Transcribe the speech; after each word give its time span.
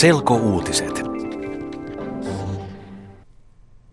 Selkouutiset. 0.00 1.02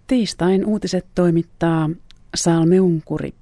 Tiistain 0.08 0.66
uutiset 0.66 1.06
toimittaa 1.16 1.90
Salme 2.36 2.80
Unkuri. 2.80 3.34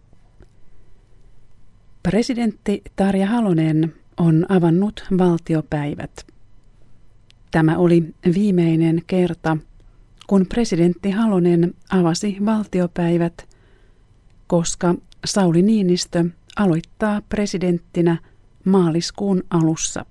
Presidentti 2.03 2.81
Tarja 2.95 3.27
Halonen 3.27 3.93
on 4.17 4.45
avannut 4.49 5.03
valtiopäivät. 5.17 6.11
Tämä 7.51 7.77
oli 7.77 8.13
viimeinen 8.33 9.01
kerta, 9.07 9.57
kun 10.27 10.45
presidentti 10.45 11.11
Halonen 11.11 11.73
avasi 11.89 12.37
valtiopäivät, 12.45 13.47
koska 14.47 14.95
Sauli 15.25 15.61
Niinistö 15.61 16.25
aloittaa 16.55 17.21
presidenttinä 17.29 18.17
maaliskuun 18.65 19.43
alussa. 19.49 20.05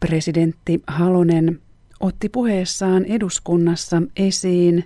Presidentti 0.00 0.82
Halonen 0.86 1.60
otti 2.00 2.28
puheessaan 2.28 3.04
eduskunnassa 3.04 4.02
esiin 4.16 4.84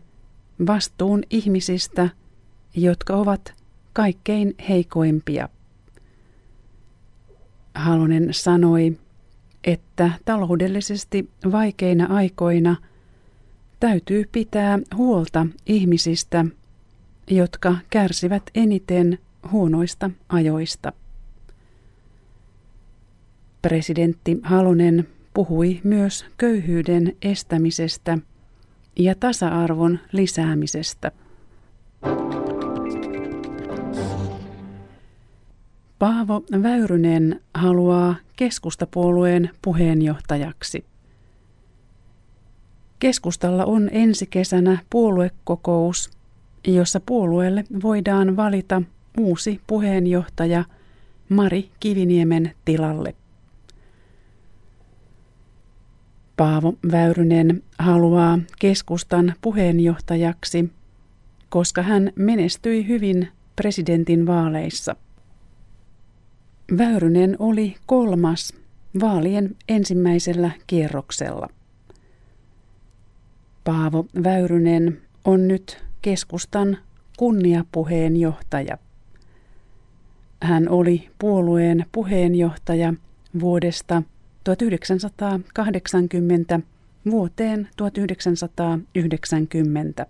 vastuun 0.67 1.23
ihmisistä, 1.31 2.09
jotka 2.75 3.17
ovat 3.17 3.55
kaikkein 3.93 4.55
heikoimpia. 4.69 5.49
Halonen 7.75 8.29
sanoi, 8.31 8.99
että 9.65 10.11
taloudellisesti 10.25 11.31
vaikeina 11.53 12.07
aikoina 12.07 12.77
täytyy 13.81 14.25
pitää 14.33 14.79
huolta 14.97 15.47
ihmisistä, 15.67 16.45
jotka 17.31 17.77
kärsivät 17.91 18.43
eniten 18.55 19.19
huonoista 19.51 20.11
ajoista. 20.29 20.93
Presidentti 23.63 24.39
Halonen 24.43 25.09
puhui 25.35 25.81
myös 25.85 26.25
köyhyyden 26.39 27.17
estämisestä 27.23 28.19
ja 28.99 29.15
tasa-arvon 29.15 29.99
lisäämisestä. 30.13 31.13
Paavo 35.99 36.43
Väyrynen 36.63 37.41
haluaa 37.55 38.15
keskustapuolueen 38.37 39.51
puheenjohtajaksi. 39.63 40.85
Keskustalla 42.99 43.65
on 43.65 43.89
ensi 43.93 44.27
kesänä 44.27 44.79
puoluekokous, 44.91 46.11
jossa 46.67 47.01
puolueelle 47.01 47.65
voidaan 47.83 48.37
valita 48.37 48.83
uusi 49.19 49.61
puheenjohtaja 49.67 50.65
Mari 51.29 51.71
Kiviniemen 51.81 52.55
tilalle. 52.65 53.15
Paavo 56.41 56.75
Väyrynen 56.93 57.63
haluaa 57.79 58.39
keskustan 58.59 59.35
puheenjohtajaksi, 59.41 60.71
koska 61.49 61.83
hän 61.83 62.13
menestyi 62.17 62.89
hyvin 62.89 63.29
presidentin 63.57 64.27
vaaleissa. 64.27 64.97
Väyrynen 66.79 67.37
oli 67.39 67.77
kolmas 67.87 68.55
vaalien 69.01 69.57
ensimmäisellä 69.69 70.51
kierroksella. 70.67 71.49
Paavo 73.65 74.07
Väyrynen 74.25 75.01
on 75.25 75.49
nyt 75.49 75.85
keskustan 76.03 76.79
kunniapuheenjohtaja. 77.19 78.79
Hän 80.43 80.69
oli 80.69 81.11
puolueen 81.19 81.87
puheenjohtaja 81.93 82.95
vuodesta 83.41 84.03
1980 84.45 86.61
vuoteen 87.11 87.69
1990. 87.77 90.07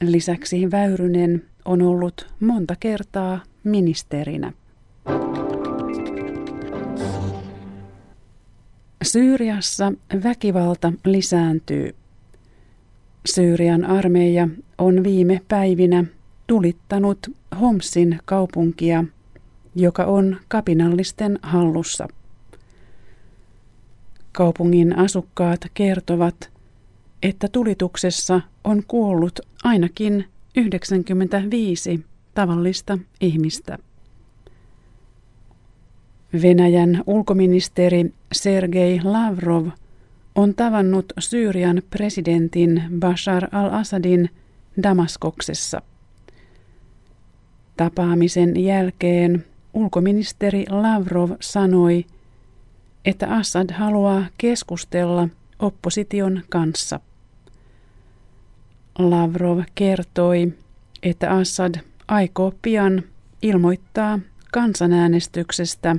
Lisäksi 0.00 0.70
Väyrynen 0.70 1.44
on 1.64 1.82
ollut 1.82 2.26
monta 2.40 2.74
kertaa 2.80 3.40
ministerinä. 3.64 4.52
Syyriassa 9.02 9.92
väkivalta 10.24 10.92
lisääntyy. 11.04 11.94
Syyrian 13.34 13.84
armeija 13.84 14.48
on 14.78 15.04
viime 15.04 15.40
päivinä 15.48 16.04
tulittanut 16.46 17.18
Homsin 17.60 18.18
kaupunkia– 18.24 19.04
joka 19.78 20.04
on 20.04 20.36
kapinallisten 20.48 21.38
hallussa. 21.42 22.08
Kaupungin 24.32 24.98
asukkaat 24.98 25.60
kertovat, 25.74 26.50
että 27.22 27.48
tulituksessa 27.48 28.40
on 28.64 28.82
kuollut 28.88 29.40
ainakin 29.64 30.24
95 30.56 32.04
tavallista 32.34 32.98
ihmistä. 33.20 33.78
Venäjän 36.42 37.02
ulkoministeri 37.06 38.14
Sergei 38.32 39.00
Lavrov 39.04 39.68
on 40.34 40.54
tavannut 40.54 41.12
Syyrian 41.18 41.82
presidentin 41.90 42.82
Bashar 43.00 43.48
al-Assadin 43.52 44.30
Damaskoksessa. 44.82 45.82
Tapaamisen 47.76 48.64
jälkeen 48.64 49.44
ulkoministeri 49.78 50.64
Lavrov 50.70 51.30
sanoi, 51.40 52.06
että 53.04 53.36
Assad 53.36 53.72
haluaa 53.72 54.26
keskustella 54.38 55.28
opposition 55.58 56.42
kanssa. 56.48 57.00
Lavrov 58.98 59.60
kertoi, 59.74 60.52
että 61.02 61.30
Assad 61.30 61.74
aikoo 62.08 62.52
pian 62.62 63.02
ilmoittaa 63.42 64.18
kansanäänestyksestä, 64.52 65.96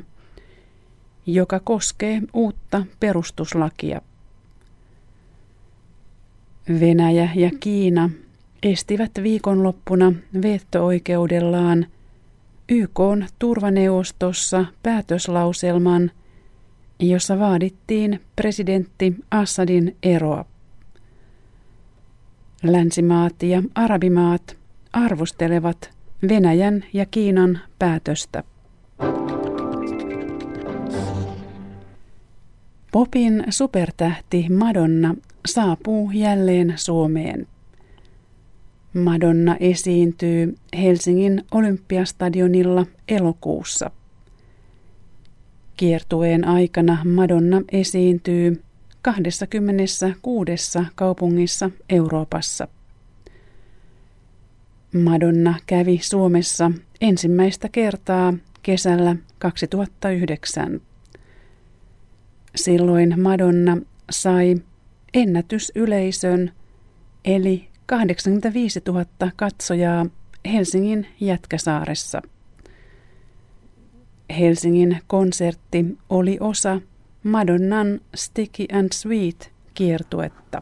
joka 1.26 1.60
koskee 1.60 2.22
uutta 2.34 2.86
perustuslakia. 3.00 4.02
Venäjä 6.80 7.30
ja 7.36 7.52
Kiina 7.60 8.10
estivät 8.64 9.12
viikonloppuna 9.24 10.14
veto-oikeudellaan– 10.42 11.86
YK 12.72 13.00
on 13.00 13.26
turvaneuvostossa 13.40 14.66
päätöslauselman, 14.84 16.12
jossa 17.00 17.40
vaadittiin 17.40 18.22
presidentti 18.36 19.16
Assadin 19.32 19.96
eroa. 20.04 20.46
Länsimaat 22.64 23.44
ja 23.44 23.64
arabimaat 23.76 24.58
arvostelevat 24.94 25.92
Venäjän 26.30 26.86
ja 26.94 27.06
Kiinan 27.06 27.60
päätöstä. 27.80 28.44
Popin 32.92 33.44
supertähti 33.50 34.50
Madonna 34.50 35.16
saapuu 35.46 36.12
jälleen 36.12 36.74
Suomeen. 36.76 37.48
Madonna 38.94 39.58
esiintyy 39.60 40.56
Helsingin 40.78 41.44
Olympiastadionilla 41.52 42.86
elokuussa. 43.08 43.92
Kiertueen 45.78 46.48
aikana 46.48 46.98
Madonna 47.06 47.62
esiintyy 47.72 48.64
26 49.02 50.52
kaupungissa 50.96 51.72
Euroopassa. 51.90 52.68
Madonna 55.04 55.56
kävi 55.68 56.00
Suomessa 56.02 56.72
ensimmäistä 57.02 57.70
kertaa 57.70 58.34
kesällä 58.64 59.16
2009. 59.40 60.82
Silloin 62.56 63.22
Madonna 63.22 63.78
sai 64.12 64.56
ennätysyleisön 65.14 66.52
eli 67.26 67.69
85 67.90 68.82
000 68.88 69.06
katsojaa 69.36 70.06
Helsingin 70.54 71.08
Jätkäsaaressa. 71.20 72.22
Helsingin 74.40 75.02
konsertti 75.08 75.86
oli 76.10 76.38
osa 76.40 76.82
Madonnan 77.24 78.00
Sticky 78.16 78.66
and 78.74 78.90
Sweet 78.94 79.52
kiertuetta. 79.74 80.62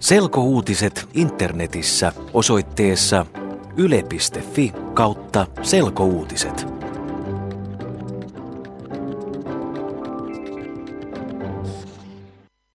Selkouutiset 0.00 1.08
internetissä 1.14 2.12
osoitteessa 2.32 3.26
yle.fi 3.76 4.72
kautta 4.94 5.46
selkouutiset. 5.62 6.75